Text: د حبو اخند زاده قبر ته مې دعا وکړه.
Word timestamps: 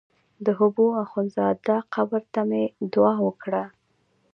د 0.45 0.47
حبو 0.59 0.85
اخند 1.03 1.29
زاده 1.35 1.77
قبر 1.93 2.21
ته 2.33 2.41
مې 2.49 2.63
دعا 2.93 3.15
وکړه. 3.27 3.63